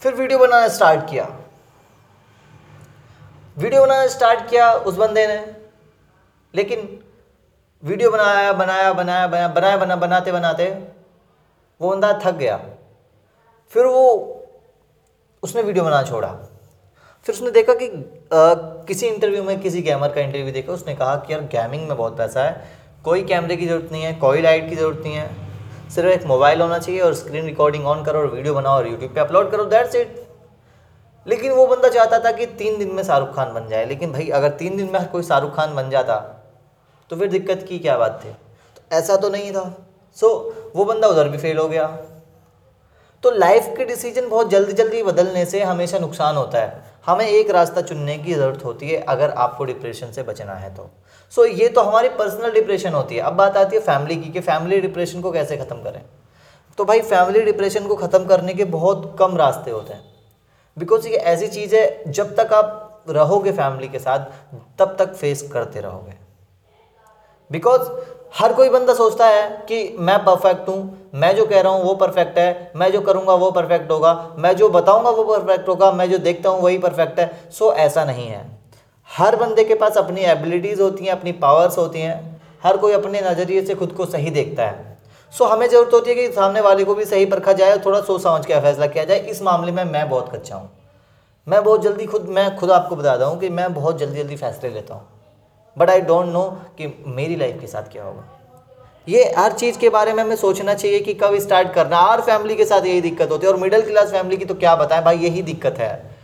फिर 0.00 0.14
वीडियो 0.14 0.38
बनाना 0.38 0.68
स्टार्ट 0.68 1.10
किया। 1.10 1.36
वीडियो 3.58 3.82
बनाना 3.82 4.06
स्टार्ट 4.06 4.50
किया 4.50 4.72
उस 4.72 4.96
बंदे 4.96 5.26
ने। 5.26 5.56
लेकिन 6.54 7.04
वीडियो 7.84 8.10
बनाया 8.10 8.52
बनाया 8.52 8.92
बनाया 8.92 9.26
बनाया 9.26 9.48
बनाया 9.48 9.76
बना 9.76 9.96
बनाते 9.96 10.32
बनाते 10.32 10.70
वो 11.80 11.90
बंदा 11.90 12.20
थक 12.24 12.32
गया। 12.32 12.56
फिर 13.70 13.86
वो, 13.86 14.02
उसने 15.42 15.62
वीडियो 15.62 15.84
बनाना 15.84 16.02
छोड़ा। 16.02 16.45
फिर 17.26 17.34
उसने 17.34 17.50
देखा 17.50 17.74
कि 17.74 17.86
आ, 17.86 18.54
किसी 18.88 19.06
इंटरव्यू 19.06 19.42
में 19.42 19.60
किसी 19.60 19.82
गैमर 19.82 20.08
का 20.08 20.20
इंटरव्यू 20.20 20.52
देखा 20.52 20.72
उसने 20.72 20.94
कहा 20.94 21.14
कि 21.16 21.32
यार 21.32 21.40
गेमिंग 21.40 21.88
में 21.88 21.96
बहुत 21.96 22.16
पैसा 22.18 22.44
है 22.44 22.68
कोई 23.04 23.22
कैमरे 23.22 23.56
की 23.56 23.66
ज़रूरत 23.66 23.88
नहीं 23.92 24.02
है 24.02 24.12
कोई 24.14 24.42
लाइट 24.42 24.68
की 24.70 24.76
ज़रूरत 24.76 25.02
नहीं 25.04 25.14
है 25.14 25.90
सिर्फ़ 25.90 26.10
एक 26.10 26.26
मोबाइल 26.26 26.60
होना 26.60 26.78
चाहिए 26.78 27.00
और 27.00 27.14
स्क्रीन 27.14 27.44
रिकॉर्डिंग 27.44 27.86
ऑन 27.86 28.04
करो 28.04 28.20
और 28.20 28.26
वीडियो 28.26 28.54
बनाओ 28.54 28.72
और 28.72 28.88
यूट्यूब 28.88 29.14
पे 29.14 29.20
अपलोड 29.20 29.50
करो 29.50 29.64
दैट्स 29.64 29.94
इट 29.94 30.24
लेकिन 31.26 31.52
वो 31.52 31.66
बंदा 31.66 31.88
चाहता 31.88 32.18
था 32.18 32.32
कि 32.32 32.46
तीन 32.46 32.78
दिन 32.78 32.92
में 32.92 33.02
शाहरुख 33.02 33.34
खान 33.34 33.52
बन 33.54 33.68
जाए 33.68 33.86
लेकिन 33.86 34.12
भाई 34.12 34.28
अगर 34.28 34.48
तीन 34.48 34.76
दिन 34.76 34.90
में 34.92 35.08
कोई 35.08 35.22
शाहरुख 35.22 35.56
खान 35.56 35.74
बन 35.74 35.90
जाता 35.90 36.16
तो 37.10 37.16
फिर 37.16 37.28
दिक्कत 37.28 37.66
की 37.68 37.78
क्या 37.78 37.96
बात 37.98 38.20
थी? 38.24 38.28
तो 38.28 38.96
ऐसा 38.96 39.16
तो 39.16 39.28
नहीं 39.28 39.52
था। 39.52 39.62
सो 40.14 40.26
so, 40.26 40.76
वो 40.76 40.84
बंदा 40.84 41.08
उधर 41.08 41.28
भी 41.28 41.38
फेल 41.38 41.58
हो 41.58 41.68
गया। 41.68 41.86
तो 43.22 43.30
लाइफ 43.30 43.74
के 43.76 43.84
डिसीज़न 43.84 44.28
बहुत 44.28 44.50
जल्दी 44.50 44.72
जल्दी 44.72 45.02
बदलने 45.02 45.44
से 45.44 45.62
हमेशा 45.62 45.98
नुकसान 45.98 46.36
होता 46.36 46.58
है। 46.58 46.95
हमें 47.06 47.26
एक 47.26 47.50
रास्ता 47.50 47.80
चुनने 47.80 48.16
की 48.18 48.34
ज़रूरत 48.34 48.64
होती 48.64 48.88
है 48.88 49.00
अगर 49.04 49.30
आपको 49.30 49.64
डिप्रेशन 49.64 50.12
से 50.12 50.22
बचना 50.22 50.54
है 50.54 50.74
तो। 50.74 50.88
सो 51.32 51.42
so, 51.42 51.58
ये 51.60 51.68
तो 51.68 51.80
हमारी 51.80 52.08
पर्सनल 52.08 52.52
डिप्रेशन 52.52 52.92
होती 52.92 53.14
है। 53.14 53.20
अब 53.20 53.32
बात 53.32 53.56
आती 53.56 53.76
है 53.76 53.82
फैमिली 53.82 54.16
की 54.16 54.30
कि 54.30 54.40
फैमिली 54.40 54.80
डिप्रेशन 54.80 55.20
को 55.20 55.32
कैसे 55.32 55.56
ख़त्म 55.56 55.82
करें? 55.82 56.02
तो 56.78 56.84
भाई 56.84 57.00
फैमिली 57.02 57.42
डिप्रेशन 57.42 57.86
को 57.86 57.96
ख़त्म 57.96 58.24
करने 58.24 58.54
के 58.54 58.64
बहुत 58.66 59.16
कम 59.18 59.36
रास्ते 59.36 59.70
होते 59.70 59.92
हैं। 59.94 60.04
बिकॉज़ 60.76 61.08
ये 61.08 61.16
ऐसी 61.16 61.48
चीज़ 61.48 61.76
है 61.76 62.12
जब 62.12 62.34
तक 62.36 62.52
आप 62.52 63.04
रहोगे 63.08 63.52
फैमिली 63.52 63.88
के 63.88 63.98
साथ 63.98 64.26
तब 64.78 64.96
तक 64.98 65.14
फेस 65.14 65.48
करते 65.52 65.80
रहोगे। 65.80 66.14
बिकॉज़ 67.50 67.88
हर 68.36 68.52
कोई 68.52 68.68
बंदा 68.68 68.94
सोचता 68.94 69.26
है 69.26 69.48
कि 69.68 69.96
मैं 69.98 70.18
परफेक्ट 70.24 70.68
हूँ, 70.68 71.10
मैं 71.14 71.34
जो 71.36 71.44
कह 71.46 71.60
रहा 71.60 71.72
हूँ 71.72 71.84
वो 71.84 71.94
परफेक्ट 71.94 72.38
है, 72.38 72.72
मैं 72.76 72.90
जो 72.92 73.00
करूँगा 73.00 73.34
वो 73.34 73.50
परफेक्ट 73.50 73.90
होगा, 73.90 74.34
मैं 74.38 74.54
जो 74.56 74.68
बताऊँगा 74.68 75.10
वो 75.10 75.24
परफेक्ट 75.24 75.68
होगा, 75.68 75.90
मैं 75.92 76.10
जो 76.10 76.18
देखता 76.18 76.50
हूँ 76.50 76.60
वही 76.62 76.78
परफेक्ट 76.78 77.20
है। 77.20 77.30
सो 77.50 77.72
ऐसा 77.72 78.04
नहीं 78.04 78.26
है। 78.26 78.44
हर 79.10 79.36
बंदे 79.36 79.64
के 79.64 79.74
पास 79.74 79.96
अपनी 79.98 80.20
एबिलिटीज़ 80.20 80.82
होती 80.82 81.04
हैं, 81.04 81.12
अपनी 81.12 81.32
पावर्स 81.32 81.78
होती 81.78 82.00
हैं, 82.00 82.40
हर 82.62 82.76
कोई 82.76 82.92
अपने 82.92 83.20
नज़रिए 83.20 83.64
से 83.66 83.74
खुद 83.74 83.92
को 83.92 84.06
सही 84.06 84.30
देखता 84.30 84.62
है। 84.62 84.98
सो 85.32 85.44
हमें 85.44 85.68
ज़रूरत 85.68 85.94
होती 85.94 86.10
है 86.10 86.16
कि 86.16 86.32
सामने 86.32 86.60
वाले 86.60 86.84
को 86.84 86.94
भी 86.94 87.04
सही 87.04 87.26
परखा 87.26 87.52
जाए 87.52 87.72
और 87.72 87.84
थोड़ा 87.84 88.00
सोच 88.00 88.22
समझ 88.22 88.46
के 88.46 88.60
फैसला 88.60 88.86
किया 88.86 89.04
जाए। 89.04 89.18
इस 89.18 89.42
मामले 89.42 89.72
में 89.72 89.84
मैं 89.84 90.08
बहुत 90.10 90.34
कच्चा 90.34 90.56
हूँ। 90.56 90.70
मैं 91.46 91.64
बहुत 91.64 91.82
जल्दी 91.82 92.06
खुद, 92.06 92.28
मैं 92.28 92.56
खुद 92.56 92.70
आपको 92.70 92.96
बताता 92.96 93.24
हूँ 93.24 93.40
कि 93.40 93.48
मैं 93.48 93.74
बहुत 93.74 93.98
जल्दी 93.98 94.22
जल्दी 94.22 94.36
फैसले 94.36 94.70
लेता 94.70 94.94
हूँ। 94.94 95.15
बट 95.76 95.90
आई 95.90 96.00
डोंट 96.02 96.26
नो 96.26 96.44
कि 96.78 96.92
मेरी 97.06 97.36
लाइफ 97.36 97.60
के 97.60 97.66
साथ 97.66 97.92
क्या 97.92 98.04
होगा। 98.04 98.24
ये 99.08 99.22
हर 99.38 99.52
चीज़ 99.52 99.78
के 99.78 99.88
बारे 99.88 100.12
में 100.12 100.22
हमें 100.22 100.36
सोचना 100.36 100.74
चाहिए 100.74 101.00
कि 101.00 101.14
कब 101.14 101.38
स्टार्ट 101.38 101.72
करना। 101.72 101.98
हर 102.00 102.20
फैमिली 102.20 102.54
के 102.56 102.64
साथ 102.64 102.86
यही 102.86 103.00
दिक्कत 103.00 103.30
होती 103.30 103.46
है 103.46 103.52
और 103.52 103.58
मिडिल 103.58 103.82
क्लास 103.82 104.10
फैमिली 104.12 104.36
की 104.36 104.44
तो 104.44 104.54
क्या 104.54 104.74
बताएँ? 104.76 105.02
भाई 105.02 105.18
यही 105.18 105.42
दिक्कत 105.42 105.78
है। 105.78 106.14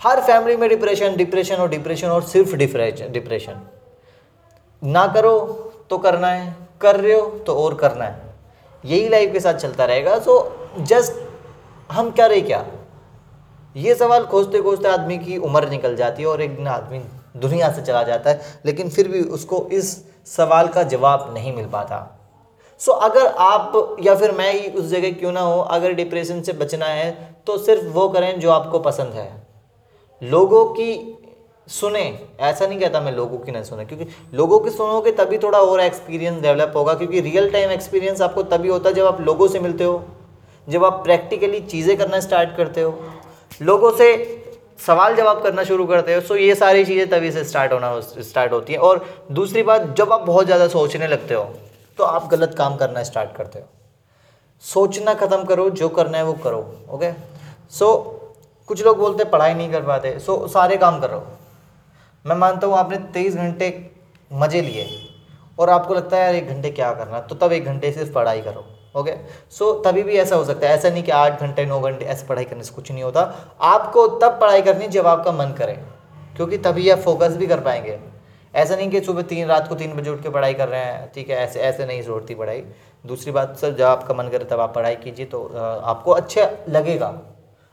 हर 0.00 0.20
फैमिली 0.20 0.56
में 0.56 0.68
डिप्रेशन 0.68 1.16
डिप्रेशन 1.16 1.56
और 1.56 1.68
डिप्रेशन 1.68 2.08
और 2.08 2.22
सिर्फ़ 2.24 2.54
डिप्रेशन 2.54 3.60
ना 4.82 5.06
करो 5.06 5.38
तो 5.90 5.98
करना 5.98 6.28
है, 6.28 6.56
कर 6.80 6.96
रहे 6.96 7.14
हो 7.14 7.26
तो 7.46 7.54
और 7.54 7.74
करना 7.74 8.04
है। 8.04 8.28
यही 8.84 9.08
लाइफ 9.08 9.32
के 9.32 9.40
साथ 9.40 9.54
चलता 9.54 9.84
रहेगा। 9.84 10.18
सो 10.18 10.34
जस्ट 10.80 11.92
हम 11.92 12.10
क्या 12.10 12.26
रहे 12.26 12.40
क्या? 12.40 12.64
ये 13.76 13.94
सवाल 13.94 14.24
खोजते 14.26 14.62
खोजते 14.62 14.88
आदमी 14.88 15.18
की 15.18 15.36
उम्र 15.38 15.68
निकल 15.68 15.96
जाती 15.96 16.22
है 16.22 16.28
और 16.28 16.42
एक 16.42 16.56
दिन 16.56 16.68
आदमी 16.68 16.98
दुनिया 17.34 17.70
से 17.72 17.82
चला 17.82 18.02
जाता 18.02 18.30
है, 18.30 18.40
लेकिन 18.66 18.88
फिर 18.90 19.08
भी 19.08 19.20
उसको 19.22 19.66
इस 19.72 19.92
सवाल 20.26 20.68
का 20.68 20.82
जवाब 20.84 21.30
नहीं 21.34 21.54
मिल 21.56 21.66
पाता। 21.68 22.16
सो 22.80 22.92
अगर 22.92 23.26
आप 23.26 23.96
या 24.02 24.14
फिर 24.14 24.32
मैं 24.32 24.52
ही 24.52 24.68
उस 24.70 24.86
जगह 24.86 25.12
क्यों 25.12 25.32
ना 25.32 25.40
हो, 25.40 25.60
अगर 25.60 25.92
डिप्रेशन 25.94 26.42
से 26.42 26.52
बचना 26.54 26.86
है 26.86 27.10
तो 27.46 27.56
सिर्फ़ 27.58 27.84
वो 27.88 28.08
करें 28.08 28.38
जो 28.40 28.50
आपको 28.50 28.78
पसंद 28.80 29.12
है। 29.14 29.30
लोगों 30.22 30.64
की 30.66 31.16
सुने, 31.68 32.02
ऐसा 32.40 32.66
नहीं 32.66 32.78
कहता 32.80 33.00
मैं 33.00 33.12
लोगों 33.12 33.38
की 33.38 33.52
ना 33.52 33.62
सुने, 33.62 33.84
क्योंकि 33.84 34.06
लोगों 34.34 34.58
की 34.60 34.70
सुनोगे 34.70 35.12
तभी 35.12 35.38
थोड़ा 35.38 35.58
और 35.60 35.80
एक्सपीरियंस 35.80 36.40
डेवलप 36.42 36.72
होगा, 36.76 36.94
क्योंकि 36.94 37.20
रियल 37.20 37.50
टाइम 37.50 37.70
एक्सपीरियंस 37.70 38.22
आपको 38.22 38.42
तभी 38.44 38.68
होता 38.68 38.88
है 38.88 38.94
जब 38.94 39.06
आप 39.06 39.20
लोगों 39.20 39.48
से 39.48 39.60
मिलते 39.60 39.84
हो, 39.84 40.02
जब 40.68 40.84
आप 40.84 41.02
प्रैक्टिकली 41.04 41.60
चीज़ें 41.62 41.96
करना 41.96 42.20
स्टार्ट 42.20 42.56
करते 42.56 42.80
हो। 42.80 42.98
लोगों 43.60 43.90
से 43.92 44.14
सवाल 44.80 45.16
जवाब 45.16 45.42
करना 45.42 45.64
शुरू 45.64 45.86
करते 45.86 46.14
हो 46.14 46.20
सो 46.22 46.36
ये 46.36 46.54
सारी 46.56 46.84
चीज़ें 46.84 47.08
तभी 47.10 47.30
से 47.32 47.44
स्टार्ट 47.44 47.72
होना 47.72 47.98
स्टार्ट 48.00 48.52
होती 48.52 48.72
हैं। 48.72 48.80
और 48.80 49.04
दूसरी 49.32 49.62
बात 49.62 49.94
जब 49.98 50.12
आप 50.12 50.20
बहुत 50.22 50.46
ज़्यादा 50.46 50.68
सोचने 50.68 51.06
लगते 51.08 51.34
हो 51.34 51.42
तो 51.98 52.04
आप 52.04 52.28
गलत 52.30 52.54
काम 52.58 52.76
करना 52.76 53.02
स्टार्ट 53.02 53.36
करते 53.36 53.58
हो। 53.58 53.66
सोचना 54.64 55.14
ख़त्म 55.16 55.44
करो 55.44 55.68
जो 55.72 55.88
करना 55.90 56.18
है 56.18 56.24
वो 56.24 56.32
करो 56.44 56.58
ओके 56.90 57.12
सो 57.12 57.86
so, 57.86 58.66
कुछ 58.68 58.84
लोग 58.84 58.98
बोलते 58.98 59.24
पढ़ाई 59.26 59.54
नहीं 59.54 59.70
कर 59.72 59.82
पाते। 59.82 60.18
सो 60.18 60.36
so, 60.36 60.48
सारे 60.48 60.76
काम 60.76 61.00
करो। 61.00 61.22
मैं 62.24 62.36
मानता 62.36 62.66
हूँ 62.66 62.76
आपने 62.76 62.96
तेईस 63.14 63.36
घंटे 63.36 63.68
मज़े 64.30 64.60
लिए 64.62 64.88
और 65.58 65.70
आपको 65.70 65.94
लगता 65.94 66.16
है 66.16 66.22
यार 66.24 66.34
एक 66.34 66.48
घंटे 66.48 66.70
क्या 66.72 66.92
करना? 66.94 67.20
तो 67.20 67.34
तब 67.36 67.52
एक 67.52 67.64
घंटे 67.64 67.92
सिर्फ़ 67.92 68.12
पढ़ाई 68.12 68.40
करो। 68.40 68.64
ओके 68.94 69.12
सो 69.50 69.72
तभी 69.82 70.02
भी 70.02 70.16
ऐसा 70.16 70.36
हो 70.36 70.44
सकता 70.44 70.68
है। 70.68 70.74
ऐसा 70.74 70.90
नहीं 70.90 71.02
कि 71.02 71.10
आठ 71.12 71.40
घंटे, 71.40 71.64
नौ 71.66 71.80
घंटे 71.80 72.04
ऐसे 72.06 72.26
पढ़ाई 72.26 72.44
करने 72.44 72.64
से 72.64 72.74
कुछ 72.74 72.90
नहीं 72.92 73.02
होता। 73.02 73.20
आपको 73.62 74.06
तब 74.18 74.38
पढ़ाई 74.40 74.62
करनी 74.62 74.88
जब 74.88 75.06
आपका 75.06 75.32
मन 75.32 75.52
करे, 75.58 75.72
क्योंकि 76.36 76.58
तभी 76.58 76.88
आप 76.90 76.98
फोकस 77.00 77.36
भी 77.36 77.46
कर 77.46 77.60
पाएँगे। 77.60 77.98
ऐसा 78.54 78.76
नहीं 78.76 78.90
कि 78.90 79.00
सुबह 79.00 79.22
तीन, 79.22 79.46
रात 79.48 79.68
को 79.68 79.74
तीन 79.74 79.92
बजे 79.96 80.10
उठ 80.10 80.22
के 80.22 80.30
पढ़ाई 80.30 80.54
कर 80.54 80.68
रहे 80.68 80.80
हैं, 80.80 81.10
ठीक 81.14 81.28
है, 81.30 81.36
ऐसे 81.36 81.60
ऐसे 81.60 81.86
नहीं 81.86 82.02
जोड़ती 82.02 82.34
पढ़ाई। 82.34 82.62
दूसरी 83.04 83.32
बात, 83.32 83.56
सर, 83.56 83.74
जब 83.74 83.84
आपका 83.84 84.14
मन 84.14 84.28
करे 84.28 84.44
तब 84.44 84.60
आप 84.60 84.74
पढ़ाई 84.74 84.96
कीजिए 84.96 85.26
तो 85.26 85.44
आपको 85.56 86.12
अच्छा 86.12 86.50
लगेगा। 86.68 87.14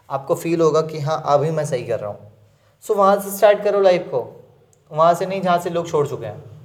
आपको 0.10 0.36
फील 0.36 0.62
होगा 0.62 0.82
कि 0.82 1.00
हाँ 1.00 1.22
अभी 1.28 1.50
मैं 1.52 1.66
सही 1.66 1.84
कर 1.84 2.00
रहा 2.00 2.10
हूँ। 2.10 2.32
सो 2.84 2.94
वहाँ 2.96 3.20
से 3.20 3.32
स्टार्ट 3.32 3.64
करो 3.64 3.82
लाइफ 3.82 4.08
को। 4.12 4.26
वहाँ 4.92 5.14
से 5.14 5.26
नहीं, 5.26 5.42
जहाँ 5.42 5.58
से 5.58 5.70
लोग 5.70 5.90
छोड़ 5.90 6.08
चुके 6.08 6.26
हैं। 6.26 6.57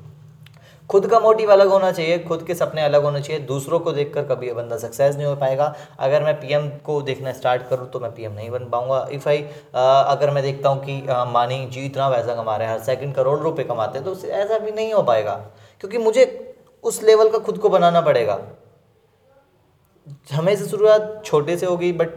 खुद 0.92 1.06
का 1.06 1.18
मोटिव 1.20 1.52
अलग 1.52 1.68
होना 1.68 1.90
चाहिए, 1.92 2.18
खुद 2.20 2.42
के 2.46 2.54
सपने 2.54 2.82
अलग 2.82 3.02
होने 3.02 3.20
चाहिए, 3.20 3.40
दूसरों 3.42 3.78
को 3.80 3.92
देखकर 3.92 4.24
कभी 4.26 4.46
ये 4.46 4.52
बंदा 4.54 4.76
सक्सेस 4.78 5.16
नहीं 5.16 5.26
हो 5.26 5.34
पाएगा। 5.36 5.74
अगर 6.00 6.24
मैं 6.24 6.34
पीएम 6.40 6.68
को 6.84 7.00
देखना 7.02 7.32
स्टार्ट 7.32 7.62
करूँ 7.68 7.88
तो 7.90 8.00
मैं 8.00 8.10
पीएम 8.14 8.32
नहीं 8.32 8.50
बन 8.50 8.68
पाऊँगा। 8.70 9.06
इफ़ 9.12 9.28
आई 9.28 9.42
अगर 9.74 10.30
मैं 10.30 10.42
देखता 10.42 10.68
हूँ 10.68 10.84
कि 10.84 11.00
मानी 11.32 11.64
जी 11.66 11.84
इतना 11.86 12.08
पैसा 12.10 12.34
कमा 12.34 12.56
रहे 12.56 12.68
हैं, 12.68 12.74
हर 12.74 12.82
सेकंड 12.84 13.14
करोड़ 13.14 13.38
रुपए 13.40 13.64
कमाते 13.64 13.98
हैं 13.98 14.06
तो 14.06 14.28
ऐसा 14.28 14.58
भी 14.58 14.72
नहीं 14.72 14.92
हो 14.92 15.02
पाएगा। 15.02 15.34
क्योंकि 15.80 15.98
मुझे 16.00 16.26
उस 16.84 17.02
लेवल 17.02 17.30
का 17.30 17.38
खुद 17.40 17.58
को 17.58 17.68
बनाना 17.68 18.00
पड़ेगा। 18.02 18.40
हमें 20.32 20.54
से 20.56 20.64
शुरुआत 20.68 21.22
छोटे 21.24 21.56
से 21.56 21.66
होगी 21.66 21.92
बट 21.94 22.14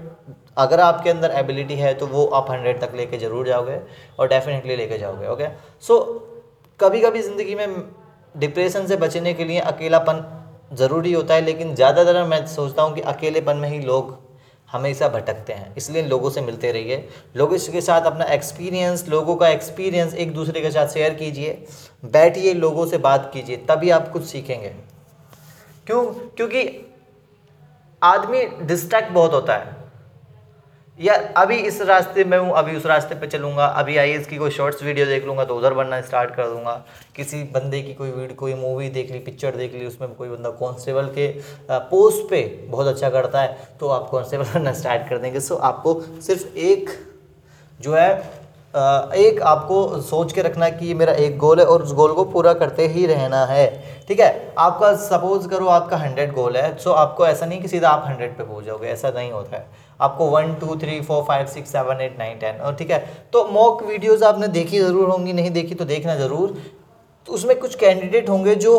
अगर 0.58 0.80
आपके 0.82 1.10
अंदर 1.10 1.32
एबिलिटी 1.38 1.76
है 1.76 1.94
तो 1.94 2.08
वो 2.08 2.26
आप 2.36 2.50
हंड्रेड 2.52 2.80
तक 2.82 2.94
लेके 2.96 3.18
ज़रूर 3.18 3.48
जाओगे 3.48 3.80
और 4.20 4.28
डेफिनेटली 4.30 4.76
लेके 4.76 4.98
जाओगे 4.98 5.28
ओके 5.28 5.48
सो 5.84 5.98
कभी 6.80 7.02
कभी 7.02 7.22
ज़िंदगी 7.22 7.56
में 7.56 7.68
डिप्रेशन 8.38 8.88
से 8.88 8.96
बचने 8.98 9.34
के 9.34 9.44
लिए 9.44 9.60
अकेलापन 9.62 10.24
ज़रूरी 10.74 11.12
होता 11.14 11.34
है, 11.34 11.42
लेकिन 11.42 11.74
ज़्यादातर 11.76 12.24
मैं 12.26 12.46
सोचता 12.48 12.82
हूँ 12.82 12.94
कि 12.96 13.02
अकेलेपन 13.04 13.58
में 13.58 13.70
ही 13.70 13.80
लोग 13.80 14.18
हमेशा 14.70 15.08
भटकते 15.10 15.54
हैं, 15.54 15.74
इसलिए 15.78 16.02
लोगों 16.04 16.30
से 16.30 16.42
मिलते 16.42 16.72
रहिए। 16.72 17.08
लोगों 17.38 17.58
के 17.72 17.82
साथ 17.82 18.06
अपना 18.06 18.26
एक्सपीरियंस 18.34 19.08
लोगों 19.10 19.36
का 19.36 19.48
एक्सपीरियंस 19.50 20.14
एक 20.16 20.34
दूसरे 20.34 20.62
के 20.62 20.72
साथ 20.72 20.88
शेयर 20.88 21.14
कीजिए, 21.14 21.52
बैठिए, 22.06 22.54
लोगों 22.54 22.86
से 22.86 22.98
बात 23.00 23.30
कीजिए, 23.34 23.58
तभी 23.70 23.90
आप 23.90 24.12
कुछ 24.12 24.24
सीखेंगे। 24.24 24.74
क्यों? 25.88 26.04
क्योंकि 26.06 26.68
आदमी 28.02 28.46
डिस्ट्रैक्ट 28.64 29.12
बहुत 29.12 29.34
होता 29.34 29.56
है। 29.56 29.85
या 31.00 31.14
अभी 31.38 31.56
इस 31.58 31.82
रास्ते 31.82 32.24
में 32.24 32.38
हूँ, 32.38 32.52
अभी 32.52 32.76
उस 32.78 32.86
रास्ते 32.86 33.16
पे 33.16 33.28
चलूँगा। 33.28 33.66
अभी 33.66 33.98
आई 33.98 34.18
की 34.20 34.38
कोई 34.38 34.52
शॉर्ट्स 34.52 34.84
वीडियो 34.84 35.06
देख 35.06 35.26
लूँगा 35.26 35.46
तो 35.46 35.56
उधर 35.58 35.74
बनना 35.74 36.00
स्टार्ट 36.02 36.36
कर 36.36 36.48
दूँगा। 36.50 36.74
किसी 37.16 37.42
बंदे 37.54 37.82
की 37.82 37.94
कोई 37.94 38.12
वीडियो 38.12 38.36
कोई 38.36 38.54
मूवी 38.54 38.90
देख 38.90 39.12
ली 39.12 39.20
पिक्चर 39.20 39.56
देख 39.56 39.74
ली, 39.74 39.86
उसमें 39.86 40.14
कोई 40.14 40.30
बंदा 40.30 40.50
कॉन्स्टेबल 40.52 41.12
के 41.18 41.28
पोस्ट 41.72 42.30
पे 42.30 42.44
बहुत 42.70 42.88
अच्छा 42.88 43.10
करता 43.10 43.42
है 43.42 43.58
तो 43.80 43.90
आप 43.90 44.08
कॉन्स्टेबल 44.10 44.46
बनना 44.54 44.74
स्टार्ट 44.74 45.10
कर 45.10 45.18
देंगे। 45.18 45.40
सो 45.40 45.56
आपको 45.56 46.02
सिर्फ़ 46.22 46.58
एक, 46.58 46.90
जो 47.80 47.96
है 47.96 48.45
एक 48.76 49.42
आपको 49.44 50.02
सोच 50.02 50.32
के 50.34 50.42
रखना 50.42 50.70
कि 50.70 50.94
मेरा 50.94 51.14
एक 51.16 51.38
गोल 51.38 51.60
है 51.60 51.66
और 51.66 51.82
उस 51.84 51.94
गोल 51.94 52.14
को 52.14 52.24
पूरा 52.26 52.54
करते 52.54 52.88
ही 52.88 53.06
रहना 53.06 53.46
है। 53.46 53.68
ठीक 54.08 54.20
है? 54.20 54.54
आपका 54.60 54.94
सपोज़ 54.98 55.48
करो 55.48 55.68
आपका 55.70 55.98
हंड्रेड 55.98 56.34
गोल 56.34 56.58
है 56.58 56.78
सो 56.78 56.92
आपको 56.94 57.26
ऐसा 57.28 57.46
नहीं 57.46 57.62
कि 57.62 57.68
सीधा 57.68 57.90
आप 57.90 58.04
हंड्रेड 58.08 58.38
पे 58.38 58.44
पहुँच 58.44 58.66
जाओगे, 58.66 58.88
ऐसा 58.88 59.10
नहीं 59.10 59.32
होता 59.32 59.58
है। 59.58 59.66
आपको 60.00 60.26
one 60.28 60.54
two 60.56 60.76
three 60.78 61.00
four 61.02 61.24
five 61.24 61.46
six 61.48 61.72
seven 61.72 62.02
eight 62.02 62.18
nine 62.20 62.38
ten 62.40 62.56
और 62.58 62.76
ठीक 62.76 62.92
है? 62.92 63.00
तो 63.34 63.48
मॉक 63.52 63.84
वीडियोस 63.84 64.24
आपने 64.24 64.48
देखी 64.50 64.80
ज़रूर 64.80 65.10
होंगी, 65.10 65.34
नहीं 65.34 65.52
देखी 65.52 65.76
तो 65.76 65.86
देखना 65.86 66.16
ज़रूर। 66.18 66.58
तो 67.28 67.34
उसमें 67.34 67.60
कुछ 67.60 67.76
कैंडिडेट 67.76 68.30
होंगे 68.30 68.56
जो 68.58 68.74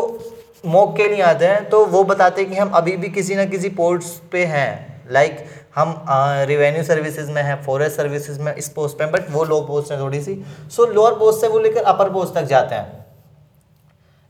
मॉक 0.65 0.95
के 0.97 1.07
लिए 1.07 1.21
आते 1.23 1.45
हैं 1.45 1.69
तो 1.69 1.85
वो 1.87 2.03
बताते 2.05 2.41
हैं 2.41 2.51
कि 2.51 2.57
हम 2.57 2.69
अभी 2.75 2.95
भी 2.97 3.09
किसी 3.11 3.35
ना 3.35 3.45
किसी 3.47 3.69
पोस्ट 3.71 4.29
पे 4.31 4.45
हैं। 4.45 5.03
लाइक 5.11 5.45
हम 5.77 6.05
रिवेन्यू 6.47 6.83
सर्विसेज़ 6.83 7.31
में 7.31 7.41
हैं 7.43 7.63
फॉरेस्ट 7.63 7.97
सर्विसेज़ 7.97 8.39
में 8.41 8.55
इस 8.55 8.69
पोस्ट 8.69 8.97
पे 8.97 9.05
बट 9.05 9.29
वो 9.29 9.43
लो 9.43 9.61
पोस्ट 9.61 9.91
है 9.91 9.99
थोड़ी 9.99 10.21
सी। 10.21 10.45
सो 10.61 10.85
लोअर 10.85 11.13
पोस्ट 11.13 11.41
से 11.41 11.47
वो 11.47 11.59
लेकर 11.59 11.83
अपर 11.83 12.09
पोस्ट 12.09 12.33
तक 12.33 12.43
जाते 12.43 12.75
हैं। 12.75 13.05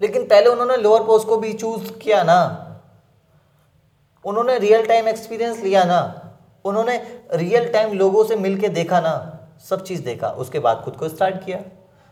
लेकिन 0.02 0.24
पहले 0.24 0.50
उन्होंने 0.50 0.78
लोअर 0.78 1.04
पोस्ट 1.04 1.28
को 1.28 1.38
भी 1.38 1.54
चूज़ 1.54 1.92
किया 1.92 2.24
ना। 2.24 2.38
उन्होंने 4.26 4.60
रियल 4.60 4.86
टाइम 4.86 5.08
एक्सपीरियंस 5.08 5.60
लिया 5.60 5.84
ना। 5.84 6.00
उन्होंने 6.66 7.22
रियल 7.34 7.72
टाइम 7.74 7.94
लोगों 7.94 8.24
से 8.24 8.36
मिल 8.36 8.60
के 8.62 8.70
देखा 8.70 9.00
ना। 9.00 9.40
सब 9.70 9.84
चीज़ 9.84 10.04
देखा। 10.04 10.30
उसके 10.30 10.60
बाद 10.60 10.82
खुद 10.86 10.96
को 10.96 11.10
स्टार्ट 11.10 11.46
किया। 11.46 11.60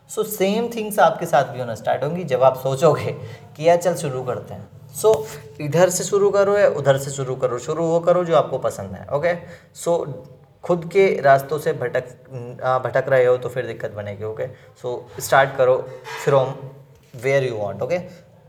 सो 0.08 0.22
सेम 0.22 0.68
थिंग्स 0.68 0.98
आपके 0.98 1.26
साथ 1.26 1.44
भी 1.44 1.60
होना 1.60 1.74
स्टार्ट 1.74 2.04
होंगी 2.04 2.24
जब 2.24 2.42
आप 2.42 2.56
सोचोगे 2.56 3.12
कि 3.56 3.68
यार 3.68 3.76
चल 3.76 3.94
शुरू 3.94 4.22
करते 4.22 4.54
हैं। 4.54 4.75
सो 4.96 5.12
so, 5.12 5.60
इधर 5.60 5.90
से 5.90 6.04
शुरू 6.04 6.30
करो 6.30 6.56
या 6.58 6.68
उधर 6.78 6.98
से 6.98 7.10
शुरू 7.10 7.34
करो? 7.36 7.58
शुरू 7.58 7.84
वो 7.84 8.00
करो 8.00 8.24
जो 8.24 8.36
आपको 8.36 8.58
पसंद 8.60 8.94
है 8.94 9.06
ओके 9.14 9.34
सो 9.74 9.96
so, 9.98 10.36
खुद 10.64 10.84
के 10.92 11.08
रास्तों 11.22 11.58
से 11.58 11.72
भटक 11.72 12.08
भटक 12.84 13.08
रहे 13.08 13.24
हो 13.24 13.36
तो 13.36 13.48
फिर 13.48 13.66
दिक्कत 13.66 13.92
बनेगी 13.94 14.24
ओके 14.24 14.46
सो 14.82 14.94
स्टार्ट 15.20 15.56
करो 15.56 15.76
from 16.24 16.54
where 17.22 17.44
you 17.44 17.56
want 17.56 17.82
okay 17.82 17.98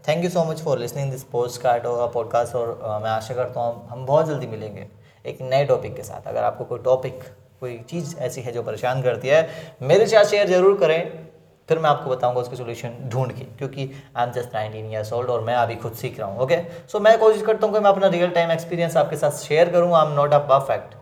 thank 0.07 0.23
you 0.23 0.29
so 0.29 0.43
much 0.43 0.61
for 0.61 0.79
listening 0.79 1.11
this 1.11 1.23
post 1.31 1.61
card 1.61 1.85
और 1.85 2.07
पॉडकास्ट 2.11 2.55
और 2.55 2.67
मैं 3.03 3.09
आशा 3.09 3.33
करता 3.33 3.61
हूँ 3.61 3.87
हम 3.89 4.05
बहुत 4.05 4.27
जल्दी 4.27 4.47
मिलेंगे 4.47 4.87
एक 5.25 5.41
नए 5.41 5.65
टॉपिक 5.65 5.95
के 5.95 6.03
साथ। 6.03 6.27
अगर 6.27 6.43
आपको 6.43 6.63
कोई 6.65 6.79
टॉपिक 6.79 7.23
कोई 7.59 7.77
चीज़ 7.89 8.15
ऐसी 8.17 8.41
है 8.41 8.51
जो 8.51 8.63
परेशान 8.63 9.01
करती 9.01 9.27
है 9.27 9.47
मेरे 9.81 10.05
साथ 10.07 10.25
शेयर 10.25 10.47
ज़रूर 10.47 10.77
करें। 10.79 11.26
फिर 11.69 11.79
मैं 11.79 11.89
आपको 11.89 12.09
बताऊँगा 12.09 12.41
उसकी 12.41 12.55
सोल्यूशन 12.55 12.95
ढूंढ 13.09 13.31
के, 13.31 13.43
क्योंकि 13.57 13.91
I 14.17 14.25
am 14.25 14.31
just 14.33 14.53
nineteen 14.53 14.91
years 14.91 15.13
old 15.13 15.29
और 15.29 15.41
मैं 15.43 15.55
अभी 15.55 15.75
खुद 15.77 15.93
सीख 15.95 16.19
रहा 16.19 16.27
हूँ 16.29 16.39
ओके 16.41 16.61
सो 16.91 16.99
मैं 16.99 17.17
कोशिश 17.19 17.41
करता 17.45 17.67
हूँ 17.67 17.73
कि 17.73 17.79
मैं 17.79 17.89
अपना 17.89 18.07
रियल 18.09 18.29
टाइम 18.31 18.51
एक्सपीरियंस 18.51 18.97
आपके 18.97 19.17
साथ 19.17 19.31
शेयर 19.39 19.69
करूँ 19.71 19.95
I 19.95 20.05
am 20.05 20.13
not 20.15 20.33
a 20.33 20.37
perfect 20.49 20.95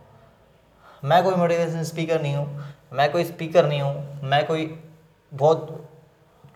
मैं 1.04 1.24
कोई 1.24 1.36
मोटिवेशन 1.36 1.84
स्पीकर 1.84 2.22
नहीं 2.22 2.36
हूँ, 2.36 2.64
मैं 2.94 3.12
कोई 3.12 3.24
स्पीकर 3.24 3.68
नहीं 3.68 3.82
हूँ, 3.82 4.22
मैं 4.24 4.46
कोई 4.48 4.66
बहुत 5.32 5.82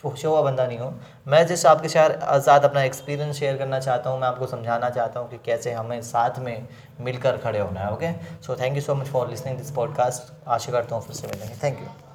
हुआ 0.03 0.41
बंदा 0.41 0.65
नहीं 0.65 0.77
हूँ। 0.79 1.01
मैं 1.27 1.45
जिस 1.47 1.65
आपके 1.65 1.87
साथ 1.89 2.59
अपना 2.59 2.83
एक्सपीरियंस 2.83 3.39
शेयर 3.39 3.57
करना 3.57 3.79
चाहता 3.79 4.09
हूँ, 4.09 4.19
मैं 4.19 4.27
आपको 4.27 4.47
समझाना 4.47 4.89
चाहता 4.89 5.19
हूँ 5.19 5.29
कि 5.29 5.37
कैसे 5.45 5.71
हमें 5.73 6.01
साथ 6.01 6.39
में 6.39 6.67
मिलकर 7.01 7.37
खड़े 7.37 7.59
होना 7.59 7.79
है 7.79 7.91
okay 7.93 8.11
so 8.41 8.55
thank 8.61 8.75
you 8.75 8.81
so 8.81 8.95
much 8.95 9.07
for 9.07 9.29
listening 9.29 9.57
this 9.57 9.71
podcast 9.71 10.33
आशा 10.47 10.71
करता 10.71 10.95
हूँ 10.95 11.03
फिर 11.03 11.15
से 11.15 11.27
मिलेंगे। 11.27 11.55
Thank 11.63 11.79
you 11.79 12.07